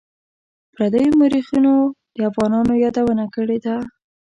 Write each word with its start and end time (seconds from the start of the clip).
پردیو 0.73 1.17
مورخینو 1.19 1.75
د 2.15 2.17
افغانانو 2.29 2.73
یادونه 2.83 3.25
کړې 3.35 3.57
ده. 3.65 3.75